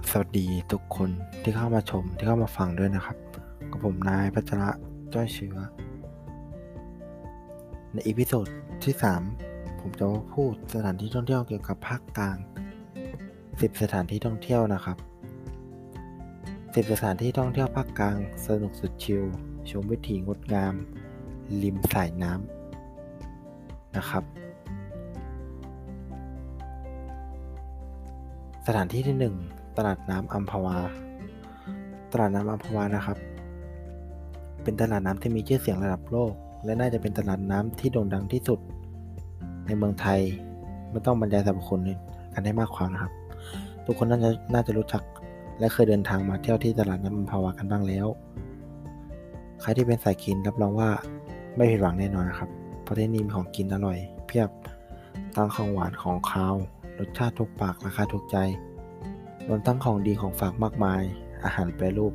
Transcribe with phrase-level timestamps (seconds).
[0.00, 1.10] บสวัสดีทุกคน
[1.42, 3.16] ที่เข้ามาชมที่เข้ามาฟังด้วยนะครับ
[3.70, 4.70] กับผมนายพัชระ
[5.14, 5.56] จ้อยเชื้อ
[7.92, 8.46] ใน episode
[8.84, 8.94] ที่
[9.36, 12.36] 3 ผมจะมาพูดสถานที่ท่องเที่ยวเกี่ยวกับภาคกลาง
[13.08, 14.96] 10 สถานที่ท่องเที่ยวนะครับ
[16.28, 19.24] 10 สถานที่ท่องเที่ยวภาคกลาง สนุกสุดชิล
[19.70, 20.74] ชมวิถีงดงาม
[21.62, 24.24] ริมสายน้ำนะครับ
[28.66, 30.76] สถานที่ที่1 ตลาดน้ำอัมพวา
[32.12, 33.18] ตลาดน้ำอัมพวานะครับ
[34.62, 36.32] เป็นตลาดน้ำที่มีชื่อเสียงระดับโลก
[36.64, 38.58] และน่าจะเป็นตลาดน้ำที่โด่งดังที่สุด
[39.66, 40.20] ในเมืองไทย
[40.90, 41.80] ไม่ต้องบรรยายสรรพคุณ
[42.34, 43.12] กันให้มากความนะครับ
[43.84, 45.02] ทุกคนน่าจะน่าจะรู้จัก
[45.58, 48.06] และเคยเดินทางมาเที่ยวที่ตลาดน้ำอัมพวากันบ้างแล้ว
[49.60, 50.90] ใครที่เป็นสายกินรับรองว่า
[51.56, 52.50] ไม่ผิดหวังแน่นอนนะครับ
[52.82, 54.50] เพราะที่นี่มีของกินอร่อย เพียบ
[55.34, 56.54] ทั้งของหวานของคาว
[56.98, 58.38] รสชาติถูกปากราคาถูกใจ
[59.48, 61.02] รวมทั้งของดีของฝากมากมาย
[61.44, 62.12] อาหารแปรรูป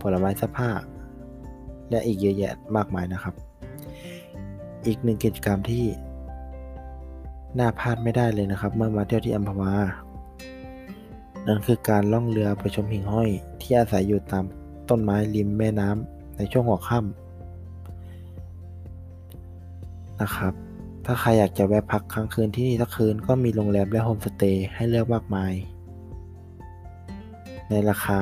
[0.00, 0.70] ผลไม้เสื้อผ้า
[1.90, 3.34] และอีกเยอะแยะมากมายนะครับ
[4.86, 5.84] อีกหนึ่งกิจกรรมที่
[7.58, 9.72] น่าพลาดไม่ได้เลยนะครับ เมื่อมาเที่ยวที่อัมพวา
[11.46, 13.28] นั่นคือการล่องเรือไปชมหิ่งห้อย
[13.60, 14.44] ที่อาศัยอยู่ตาม
[14.88, 17.02] ต้นไม้ริมแม่น้ำในช่วงหัวค่ำ
[20.20, 20.52] นะครับ
[21.04, 25.52] ถ้าใครอยากจะแวะพักค้างคืนที่นี่สักคืนก็มีโรงแรมและโฮมสเตย์ให้เลือกมากมาย
[27.70, 28.20] ในราคา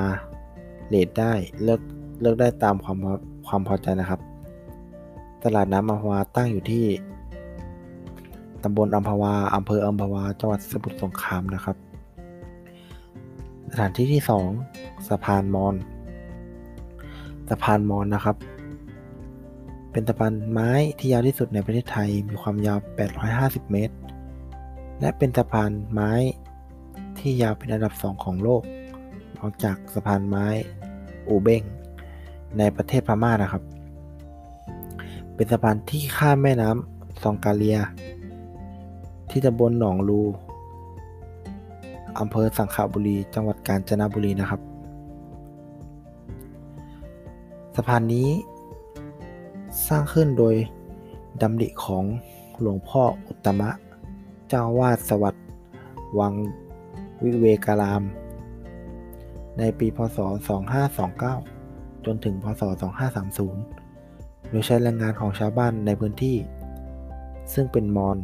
[0.89, 1.81] เลทได้เลือก
[2.21, 2.97] เลือกได้ตามความ
[3.47, 4.21] ความพอใจนะครับ
[5.43, 6.85] ตลาดน้ำอัมพวาตั้งอยู่ที่
[8.63, 11.77] ตำบลอัมพวาอำเภออัมพวาจังหวัดสมุทรสงครามนะครับ
[13.71, 14.21] สถานที่ที่
[14.65, 15.75] 2 สะพานมอน
[17.49, 18.35] สะพานมอนนะครับ
[19.91, 22.79] เป็นสะพานไม้ที่ยาวที่สุดในประเทศไทยมีความยาว
[23.25, 23.95] 850 เมตร
[24.99, 26.11] และเป็นสะพานไม้
[27.17, 28.63] ที่ยาวเป็นอันดับ 2 ของโลก
[29.39, 30.45] นอกจากสะพานไม้
[31.29, 31.63] อูเบง
[32.57, 33.63] ในประเทศพม่านะครับ
[35.35, 37.77] เป็นสะพานที่ข้ามแม่น้ำซองกาเลีย
[39.29, 40.21] ที่ตำบลหนองลู
[42.19, 44.61] อำเภอสังขบุรี จังหวัดกาญจนบุรีนะครับ
[47.75, 48.29] สะพานนี้
[49.87, 50.55] สร้างขึ้นโดย
[51.41, 52.03] ดำริของ
[52.61, 53.69] หลวงพ่ออุตตมะ
[54.49, 55.45] เจ้าวาดสวัสดิ์
[56.19, 56.33] วัง
[57.23, 58.03] วิเวการาม
[59.59, 60.17] ในปีพศ
[61.07, 62.61] 2529 จนถึงพศ
[63.75, 66.37] 2530 โดยใช้แรงงานของชาวบ้านในพื้นที่
[67.53, 68.17] ซึ่งเป็นมอญ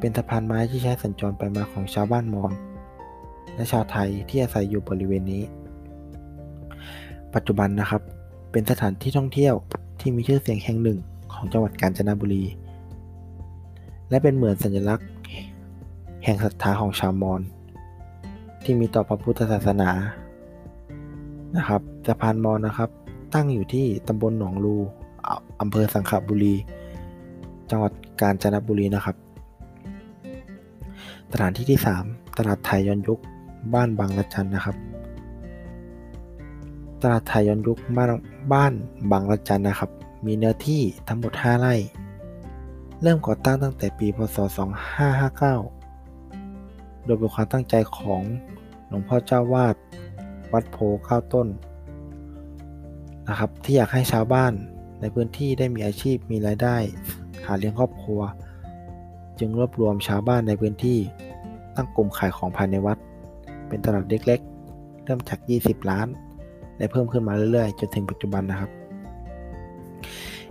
[0.00, 2.52] เป็นสะพานไม้ที่ใช้สัญจรไปมาของชาวบ้านมอญ
[3.54, 5.42] และชาวไทยที่อาศัยอยู่บริเวณนี้
[7.34, 8.02] ปัจจุบันนะครับ
[8.52, 9.54] เป็นสถานที่ท่องเที่ยว
[10.00, 10.98] ที่มีชื่อเสียงแห่งหนึ่ง
[11.32, 12.44] ของจังหวัดกาญจนบุรี
[14.10, 15.08] และเป็นเหมือนสัญลักษณ์
[16.24, 17.40] แห่งศรัทธาของชาวมอญ
[18.64, 19.90] ที่มีต่อพระพุทธศาสนา
[21.56, 22.90] นะครับสะพานมอญนะครับ
[23.34, 24.76] ตั้งอยู่ที่ตำบลหนองลู
[25.60, 26.54] อำเภอสังขบุรี
[27.70, 29.16] จังหวัดกาญจนบุรีนะครับ
[31.32, 33.18] สถานที่ที่ 3 ตลาดไทยย้อนยุค
[33.74, 34.76] บ้านบางละจันนะครับ
[37.02, 38.08] ตลาดไทยย้อนยุคบ้าน
[38.52, 38.72] บ้าน
[39.10, 39.90] บางละจันนะครับ
[40.26, 41.74] มีเนื้อที่ทั้งหมด 5 ไร่
[43.02, 44.38] เริ่มก่อตั้งตั้งแต่ปีพศ
[45.10, 45.79] 2559
[47.10, 48.22] ดยเป็นความตั้งใจของ
[48.88, 49.76] หลวงพ่อเจ้าวาด
[50.52, 50.76] วัดโพ
[51.06, 51.48] ข้าวต้น
[53.28, 54.52] นะครับที่อยากให้ชาวบ้าน
[55.00, 56.76] ในพื้นที่ได้มีอาชีพมีรายได้
[57.46, 58.20] หาเลี้ยงครอบครัว
[59.38, 60.98] จึงรวบรวมชาวบ้านในพื้นที่
[61.76, 62.98] ตั้งกลุ่มขายของภายในวัด
[63.68, 66.08] เป็นตลาดเล็กๆ เริ่มจาก 20 ล้าน
[66.76, 68.70] และเพิ่มขึ้นมาเรื่อยๆ จนถึงปัจจุบันนะครับ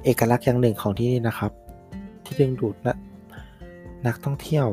[0.03, 1.51] เอกลักษณ์อย่างหนึ่งของที่นี่นะครับ
[2.23, 2.95] ที่ดึงดูดนะ
[4.07, 4.67] นักท่องเที่ยว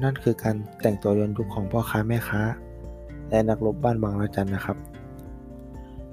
[0.00, 2.42] นั่นคือการแต่งตัวย้อนยุคของพ่อค้าแม่ค้า
[3.30, 4.76] และนักรบบ้านบางระจันนะครับ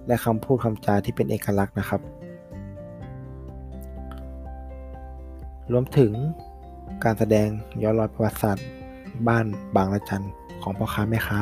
[0.07, 2.01] และคำพูดคำจาที่เป็นเอกลักษณ์นะครับ
[5.71, 6.11] รวมถึง
[7.03, 7.47] การแสดง
[7.83, 8.65] ย้อนรอยประวัติศาสตร์
[9.27, 9.45] บ้าน
[9.75, 10.23] บางระจัน
[10.61, 11.39] ของพ่อค้าแม่ค้า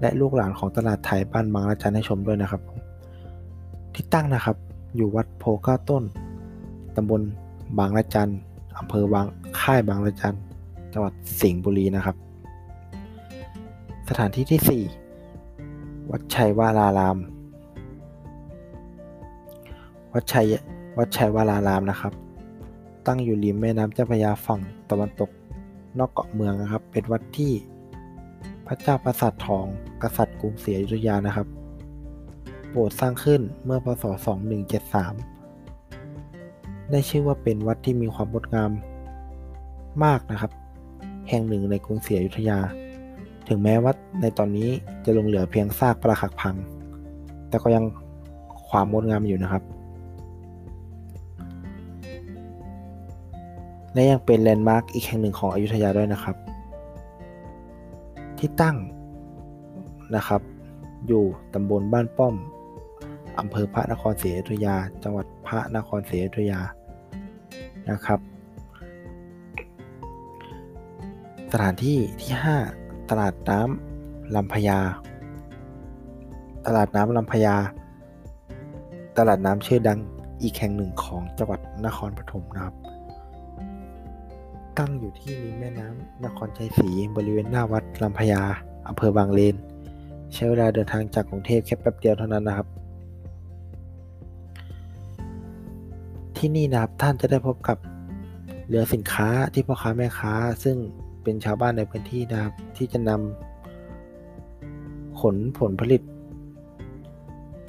[0.00, 2.62] และลูกหลานของตลาดไทยบ้านบางระจันให้ชมด้วยนะครับ
[3.94, 4.56] ที่ตั้งนะครับ
[4.96, 6.04] อยู่วัดโพก้าต้น
[6.96, 7.20] ตำบล
[7.78, 8.30] บางระจัน
[8.78, 9.26] อำเภอบาง
[9.60, 10.36] ค่ายบางระจัน
[10.98, 12.16] จังหวัดสิงห์บุรีนะครับ
[14.08, 14.84] สถานที่ที่
[15.28, 17.18] 4 วัดชัยวาราราม
[20.12, 20.46] วัดชัย
[20.98, 22.12] วัดชัยวารารามนะครับ
[23.06, 24.60] ตั้งอยู่ริมแม่น้ำเจ้าพระยาฝั่ง
[24.90, 25.30] ตะวันตก
[25.98, 27.52] นอกเกาะเมืองนะครับ เป็นวัดที่
[28.66, 29.66] พระเจ้าประสาททอง
[30.02, 31.46] กษัตริย์กรุงศรีอยุธยานะครับ
[32.70, 34.04] โปรดสร้างขึ้นเมื่อพศ
[35.66, 38.70] 2173 ได้ชื่อว่าเป็นวัดที่มีความงดงาม
[40.06, 40.52] มากนะครับ
[41.28, 42.58] แห่งหนึ่งในกรุงศรีอยุธยา
[43.48, 44.68] ถึงแม้ว่าในตอนนี้
[45.04, 46.56] จะลงเหลือเพียงซากปรักหักพัง
[47.48, 47.84] แต่ก็ยัง
[48.68, 49.62] ความงดงามอยู่นะครับ
[53.92, 56.36] และยังเป็นแลนด์มาร์กอีกแห่งหนึ่งของอยุธยาด้วยนะครับ
[58.38, 58.76] ที่ตั้ง
[60.16, 60.40] นะครับ
[61.06, 61.24] อยู่
[61.54, 62.34] ตำบลบ้านป้อม
[63.38, 66.60] อำเภอพระนครศรีอยุธยา จังหวัดพระนครศรีอยุธยา
[67.90, 68.20] นะครับ
[71.52, 72.32] สถานที่ที่
[72.72, 74.78] 5 ตลาดน้ำลำพญา
[76.66, 77.56] ตลาดน้ำลำพญา
[79.18, 79.98] ตลาดน้ำชื่อดัง
[80.42, 82.74] อีกแห่งหนึ่งของจังหวัดนครปฐมนะครับ
[84.78, 88.42] ตั้งอยู่ที่ริมแม่น้ำนครชัยศรีบริเวณหน้าวัดลำพญา
[88.88, 89.56] อำเภอบางเลน
[90.32, 92.68] ใช้เวลาเดินทางจากกรุงเทพแค่แป๊บเดียวเท่านั้นนะครับ
[96.36, 97.78] ที่นี่นะครับท่านจะได้พบกับ
[98.68, 100.34] เรือสินค้าที่พ่อค้าแม่ค้า
[100.64, 100.76] ซึ่ง
[101.26, 106.02] เป็นชาวบ้านในพื้นที่นะครับ ที่จะนำขนผลผลิต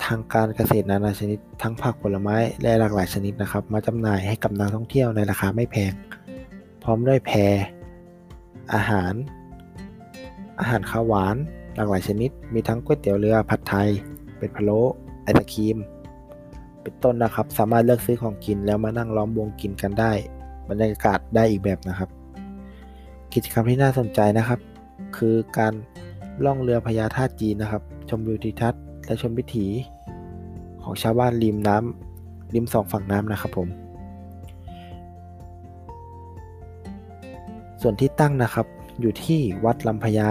[0.04, 5.94] ทางการเกษตรนานาชนิด ทั้งผักผลไม้และหลากหลายชนิดนะครับ มาจำหน่ายให้กับนักท่องเที่ยวในราคาไม่แพง
[6.84, 7.56] พร้อมด้วยแพร
[8.74, 9.14] อาหาร
[10.60, 11.36] อาหารข้าวหวาน
[11.76, 13.90] หลากหลายชนิด มีทั้งก๋วยเตี๋ยวเรือผัดไทย
[14.38, 14.80] เป็ดพะโล้
[15.24, 15.78] ไอศครีม
[16.82, 20.12] เป็นต้นนะครับ สามารถเลือกซื้อของกินแล้วมานั่งล้อมวงกินกันได้
[20.70, 22.17] บรรยากาศได้อีกแบบนะครับ
[23.34, 24.60] กิจกรรมที่น่าสนใจนะครับ
[25.18, 25.74] คือการ
[26.46, 29.68] ล่องเรือพญาธาตุจีนนะครับ ชมวิวทิวทัศน์และชมวิถี
[30.84, 33.68] ของชาวบ้านริมน้ำริมสองฝั่งน้ำนะครับผม
[37.82, 38.68] ส่วนที่ตั้งนะครับ
[39.02, 40.30] อยู่ที่วัดลำพญา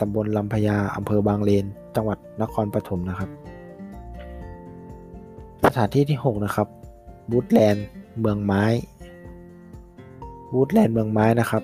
[0.00, 1.66] ตำบลลำพญาอำเภอบางเลน
[1.96, 3.30] จังหวัดนครปฐมนะครับ
[5.64, 6.68] สถานที่ที่ 6 นะครับ
[7.30, 7.86] บูธแลนด์
[8.20, 8.64] เมืองไม้
[10.52, 11.62] บูธแลนด์เมืองไม้นะครับ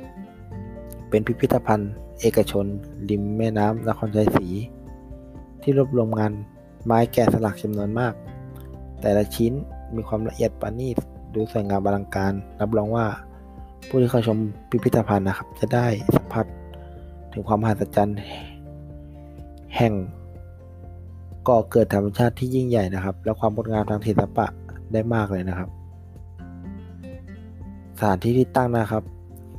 [1.10, 2.66] เป็นพิพิธภัณฑ์ เอกชน
[3.10, 4.46] ริมแม่น้ำนครชัยศรี
[5.62, 6.32] ที่รวบรวมงาน
[6.84, 8.14] ไม้แกะสลักจำนวนมาก
[9.00, 9.52] แต่ละชิ้น
[9.94, 10.96] มีความละเอียดประณีต
[11.34, 13.06] ดูสวยงามอลังการ รับรองว่า
[13.88, 14.38] ผู้ที่เข้าชม
[14.70, 16.46] พิพิธภัณฑ์นะครับ จะได้สัมผัส
[17.32, 18.18] ถึงความมหัศจรรย์
[19.76, 19.92] แห่ง
[21.48, 24.46] ก่อเกิดธรรมชาติที่ยิ่งใหญ่นะครับ และความงดงามทางศิลปะ
[24.92, 25.68] ได้มากเลยนะครับ
[27.98, 29.04] สถานที่ที่ตั้งนะครับ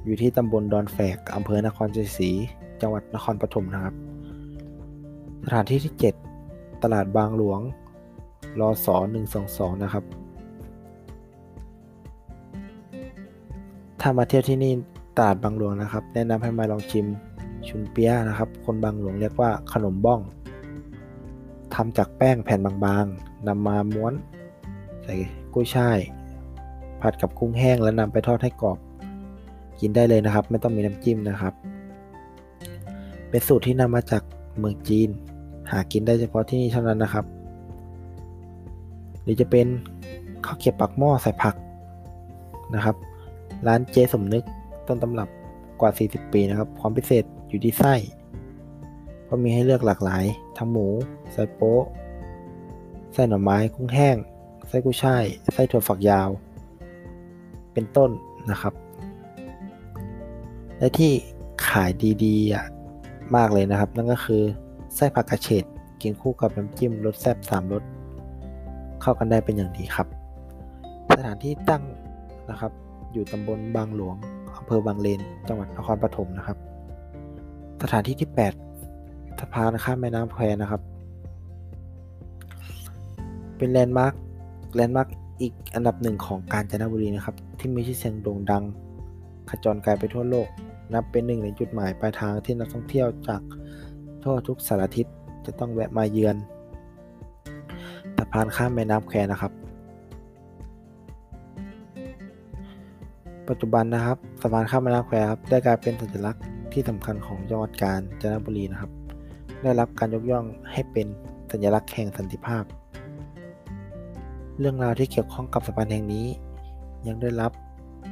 [0.10, 2.30] อยู่ที่ตำบลดอนแฝกอำเภอนครชัยศรี
[2.82, 3.96] จังหวัดนครปฐมนะครับ
[5.46, 5.94] สถานที่ที่
[6.38, 7.60] 7 ตลาดบางหลวง
[8.60, 8.98] รอสอ
[9.40, 10.04] 122 นะครับ
[14.02, 14.74] ถ้ามาเที่ยวที่นี่
[15.18, 17.06] ตลาดบางหลวงนะครับ แนะนำให้มาลองชิม
[17.68, 20.20] ชุนเปียะนะครับ คนบางหลวงเรียกว่าขนมบ้อง
[21.74, 24.14] ทำจากแป้งแผ่นบางๆนำมาม้วน
[25.04, 25.16] ใส่
[25.54, 26.00] กุ้ยช่าย
[27.02, 28.80] ผัดกับกุ้งแห้งแล้วนำไปทอดให้กรอบ
[29.82, 31.54] กินได้เลยนะครับ ไม่ต้องมีน้ำจิ้มนะครับ
[33.30, 34.24] เป็นสูตรที่นำมาจาก
[34.58, 35.10] เมืองจีน
[35.72, 37.26] หากินได้เฉพาะที่นี่เท่านั้นนะครับ
[39.24, 39.68] หรือจะเป็น
[40.46, 41.56] ข้าวเกรี๊ยวปักหม้อใส่ผัก
[42.76, 42.96] นะครับ
[43.68, 44.44] ร้านเจสมนึก
[44.88, 45.30] ต้นตำรับ
[45.82, 47.94] กว่า 40 ปีนะครับ ความพิเศษอยู่ที่ไส้
[49.24, 50.24] เพราะมีให้เลือกหลากหลาย
[50.58, 50.88] ทั้งหมู
[51.32, 51.84] ไส้โป๊ะ
[53.14, 54.18] ไส้หน่อไม้กุ้งแห้ง
[54.68, 56.30] ไส้กุ้ยช่ายไส้ถั่วฝักยาว
[57.74, 58.12] เป็นต้น
[58.52, 58.74] นะครับ
[60.80, 61.12] และที่
[61.68, 61.92] ขาย
[62.24, 62.66] ดีๆอะ
[63.36, 64.42] มากเลยนะครับ นั่นก็คือ
[64.96, 65.64] ไส้ผักกระเฉด
[66.02, 67.84] กินคู่กับน้ำจิ้มรสแซ่บสามรส
[69.02, 70.08] เข้ากันได้เป็นอย่างดีครับ
[71.10, 71.84] สถานที่ตั้ง
[72.50, 72.72] นะครับ
[73.14, 74.16] อยู่ตำบลบางหลวง
[74.58, 76.58] อำเภอบางเลน จังหวัดนครปฐมนะครับ
[77.82, 78.30] สถานที่ที่
[78.84, 80.82] 8สะพานข้ามแม่น้ำแควนะครับ
[83.58, 84.14] เป็นแลนด์มาร์ค
[84.76, 85.08] แลนด์มาร์ค
[85.42, 88.64] อีกอันดับหนึ่งของกาญจนบุรีนะครับ ที่มีชื่อเสียงโด่งดัง
[89.50, 90.48] ขจรไกลไปทั่วโลก
[90.94, 93.42] นับเป็นหนึ่งในจุดหมายปลายทางที่นักท่องเที่ยวจาก
[94.24, 95.06] ทั่วทุกสารทิศ
[95.46, 96.36] จะต้องแวะมาเยือน
[98.18, 99.52] สะพานข้ามแม่น้ำแควนะครับ
[103.50, 108.92] ปัจจุบันนะครับสะพานข้ามแม่น้ำแควครับได้กลายเป็นสัญลักษณ์ที่สำคัญของจังหวัดกาญจนบุรีนะครับ
[109.64, 111.08] ได้รับการยกย่องให้เป็น
[111.52, 112.64] สัญลักษณ์แห่งสันติภาพ
[114.60, 116.28] เรื่องราวที่เกี่ยวข้องกับสะพานแห่งนี้
[117.08, 117.52] ยังได้รับ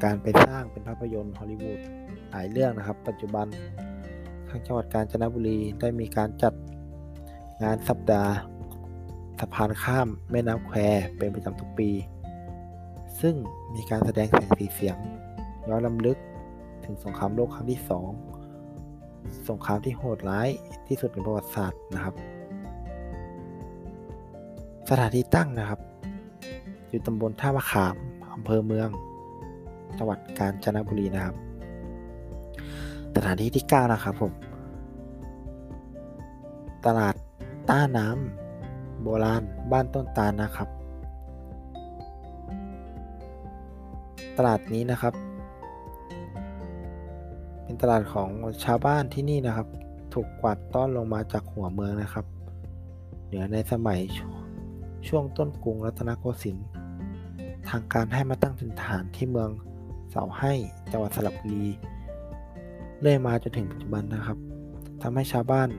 [0.04, 1.80] การไปสร้างเป็นภาพยนตร์ฮอลลีวูด
[2.32, 3.48] หลายเรื่องนะครับ ปัจจุบัน
[4.50, 6.54] ทางจังหวัดกาญจนบุรีได้มีการจัด
[7.64, 8.32] งานสัปดาห์
[9.40, 10.78] สะพานข้ามแม่น้ำแคว
[11.18, 11.90] เป็นประจำทุกปี
[13.22, 13.36] ซึ่ง
[13.74, 14.98] มีการแสดงแสงสีเสียง
[15.68, 16.18] ย้อนลำลึก
[16.86, 17.82] ถึงสงครามโลกครั้งที่
[18.64, 20.50] 2 สงครามที่โหดร้าย
[20.88, 22.16] ที่สุดในประวัติศาสตร์นะครับ
[24.90, 25.80] สถานที่ตั้งนะครับ
[26.90, 27.96] อยู่ตำบลท่ามะขาม
[28.36, 28.90] อำเภอเมือง
[29.98, 31.36] จังหวัดกาญจนบุรีนะครับ
[33.16, 34.32] สถานที่ที่ 9 นะครับผม
[36.86, 37.16] ตลาด
[37.70, 40.70] ต้าน้ำโบราณบ้านต้นตาลนะครับ
[44.38, 45.14] ตลาดนี้นะครับ
[47.64, 48.30] เป็นตลาดของ
[48.64, 49.68] ชาวบ้านที่นี่นะครับ
[50.14, 52.26] ถูกกวาดต้อนลงมาจากหัวเมืองนะครับ
[53.26, 54.00] เหนือในสมัย
[55.08, 56.68] ช่วงต้นกรุงรัตนโกสินทร์
[57.70, 59.50] ทางการให้มาตั้งถิ่นฐานที่เมือง
[60.12, 60.54] เสาให้
[60.92, 61.66] จังหวัดสระบุรี
[63.02, 64.38] เรื่อยมาจนถึงปัจจุบันนะครับ
[65.02, 65.70] ทำให้ชาวบ้าน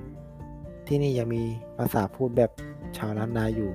[0.87, 1.43] ที่นี่ยังมี
[1.79, 2.51] ภาษาพูดแบบ
[2.97, 3.71] ชาวล้านนาอยู่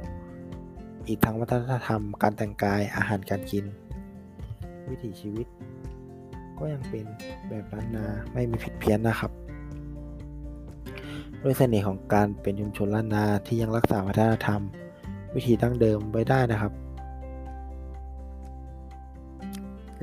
[1.08, 3.66] อีกทั้งวัฒนธรรม การแต่งกายอาหารการกิน
[4.90, 5.48] วิถีชีวิต
[6.58, 7.06] ก็ยังเป็น
[7.50, 9.32] แบบล้านนาไม่มีผิดเพี้ยนนะครับ
[11.42, 14.62] ด้วยเสน่ห์ของการเป็นชุมชนล้านนาที่ยังรักษาวัฒนธรรม
[15.36, 16.74] วิถีดั้งเดิมไว้ได้นะครับ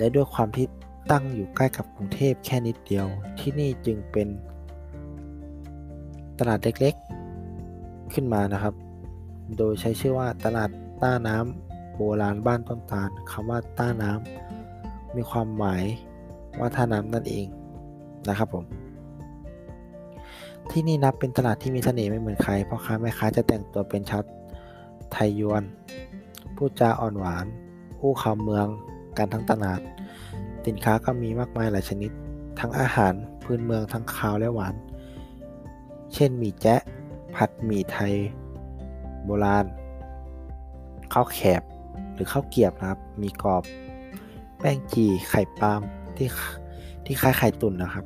[0.01, 0.67] และด้วยความที่
[1.11, 3.07] ตั้งอยู่ใกล้กับกรุงเทพแค่นิดเดียว
[3.39, 4.29] ที่นี่จึงเป็น
[6.39, 8.75] ตลาดเล็กๆขึ้นมานะครับ
[9.57, 10.71] โดยใช้ชื่อว่าตลาด
[11.03, 15.83] ต้าน้ำโบราณบ้านต้นตาลคำว่าต้าน้ำมีความหมาย
[16.59, 17.47] ว่าท่าน้ำนั่นเอง
[18.29, 18.65] นะครับผม
[20.71, 24.23] ที่นี่นับเป็นตลาดที่มีเสน่ห์ไม่เหมือนใครเพราะค้าแม่ค้าจะแต่งตัวเป็นชาว
[25.13, 25.63] ไทยยวน
[26.57, 27.47] พูดจาอ่อนหวาน
[27.99, 28.67] ผู้คำเมือง
[29.21, 29.81] กันทั้งตลาด
[30.67, 32.11] สินค้าก็มีมากมายหลายชนิด
[32.61, 34.75] ทั้งอาหารพื้นเมืองทั้งคาวและหวาน
[36.15, 36.83] เช่นหมี่แจ๊ะ
[37.35, 38.15] ผัดหมี่ไทย
[39.25, 39.67] โบราณ
[41.13, 41.63] ข้าวแคบ
[42.15, 43.63] หรือข้าวเกียบนะครับ มีกรอบ
[44.59, 45.81] แป้งจีไข่ปาล์ม
[46.17, 46.29] ที่
[47.05, 48.05] ที่คล้ายไข่ตุ๋นนะครับ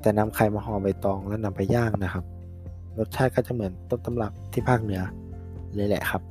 [0.00, 2.24] แต่นำไข่มาห่อใบตองแล้วนำไปย่างนะครับ
[2.98, 5.02] รสชาติก็จะเหมือนต้นตำรับที่ภาคเหนือ
[5.74, 6.22] เลยแหละครับ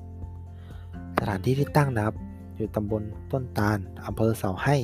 [1.17, 2.15] สถานที่ที่ตั้งนะครับ
[2.55, 4.75] อยู่ตำบลต้นตาลอำเภอเสาให้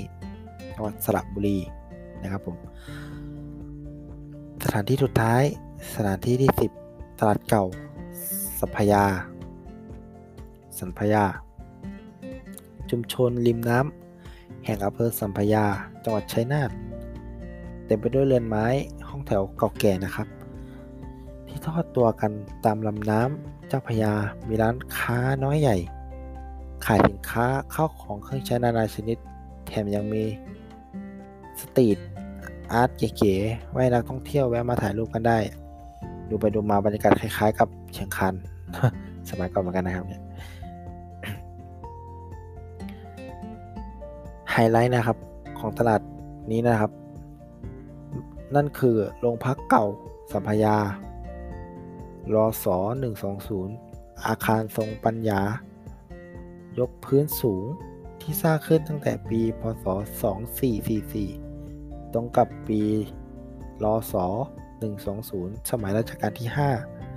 [0.74, 1.58] จังหวัดสระบุรี
[2.22, 2.56] นะครับผม
[4.64, 5.44] สถานที่สุดท้าย
[5.94, 6.52] สถานที่ที่
[6.84, 7.66] 10 ตลาดเก่า
[8.60, 9.04] สัพยา
[10.80, 11.24] สัพยา
[12.90, 15.66] ชุมชนริมน้ำแห่งอำเภอสัมพยา
[16.04, 16.72] จังหวัดชัยนาท
[17.86, 18.66] เต็มไปด้วยเรือนไม้
[19.10, 20.28] ห้องแถวเก่าแก่นะครับ
[21.48, 22.32] ที่ทอดตัวกัน
[22.66, 24.14] ตามลำน้ำเจ้าพยา
[24.48, 25.78] มีร้านค้าน้อยใหญ่
[26.92, 29.18] ขายสินค้าเข้าของเครื่องใช้นานาชนิด
[29.68, 30.24] แถมยังมี
[31.62, 31.98] สตรีท
[32.72, 35.38] อาร์ตเก๋ๆไว้นักท่องเที่ยวแวะมาถ่ายรูปกันได้
[36.30, 38.34] ดูไปดูมาบรรยากาศคล้าย ๆ กับเชียงคาน
[39.30, 40.22] สมัยก่อนเหมือนกันนะครับเนี่ย
[44.52, 45.18] ไฮไลท์นะครับ
[45.60, 46.02] ของตลาด
[46.52, 46.92] นี้นะครับ
[48.56, 49.86] นั่นคือโรงพักเก่า
[50.32, 50.76] สัมพยา
[52.34, 52.78] รอสอ
[53.52, 55.42] 120 อาคารทรงปัญญา
[56.78, 57.66] ยกพื้นสูง
[58.22, 59.86] ที่สร้างขึ้นตั้งแต่ปีพศ
[61.40, 62.82] 2444 ตรงกับปี
[63.84, 64.26] รอสอ
[64.98, 66.50] 120 สมัยรัชกาลที่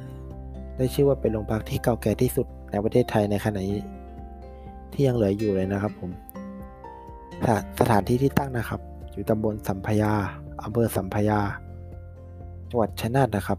[0.09, 3.81] 5 ได้ชื่อว่าเป็นโรงพักที่เก่าแก่ที่สุดในประเทศไทยในขณะนี้
[4.93, 6.11] ที่ยังเหลืออยู่เลยนะครับผม
[7.81, 8.81] สถานที่ที่ตั้งนะครับ
[9.13, 10.13] อยู่ตำบลสัมพยา
[10.63, 11.41] อำเภอสัมพยา
[12.69, 13.59] จังหวัดชัยนาทนะครับ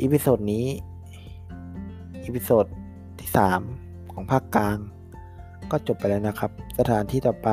[0.00, 0.66] episode นี้
[2.24, 2.66] episode
[3.20, 3.30] ที่
[3.72, 4.78] 3 ของภาคกลาง
[5.70, 7.48] ก็จบไปแล้วนะครับ สถานที่ต่อไป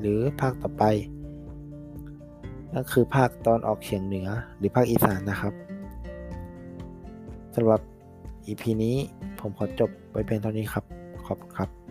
[0.00, 0.84] หรือภาคต่อไป
[2.72, 4.28] นั่นคือภาคตะวันออกเฉียงเหนือ
[4.58, 5.54] หรือภาคอีสานนะครับ
[7.54, 7.80] สำหรับ
[8.46, 8.96] EP นี้
[9.40, 10.84] ผมขอจบไว้เพียงเท่านี้ครับ
[11.26, 11.83] ขอบคุณครับ